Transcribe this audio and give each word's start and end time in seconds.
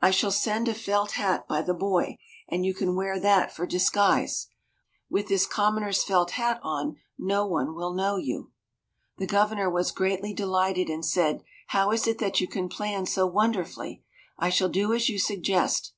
I 0.00 0.10
shall 0.12 0.30
send 0.30 0.66
a 0.66 0.72
felt 0.72 1.10
hat 1.10 1.46
by 1.46 1.60
the 1.60 1.74
boy, 1.74 2.16
and 2.48 2.64
you 2.64 2.72
can 2.72 2.96
wear 2.96 3.20
that 3.20 3.52
for 3.54 3.66
disguise. 3.66 4.46
With 5.10 5.28
this 5.28 5.44
commoner's 5.46 6.02
felt 6.02 6.30
hat 6.30 6.58
on 6.62 6.96
no 7.18 7.44
one 7.46 7.74
will 7.74 7.92
know 7.92 8.16
you." 8.16 8.52
The 9.18 9.26
Governor 9.26 9.68
was 9.68 9.92
greatly 9.92 10.32
delighted, 10.32 10.88
and 10.88 11.04
said, 11.04 11.42
"How 11.66 11.90
is 11.90 12.06
it 12.06 12.16
that 12.16 12.40
you 12.40 12.48
can 12.48 12.70
plan 12.70 13.04
so 13.04 13.26
wonderfully? 13.26 14.02
I 14.38 14.48
shall 14.48 14.70
do 14.70 14.94
as 14.94 15.10
you 15.10 15.18
suggest. 15.18 15.92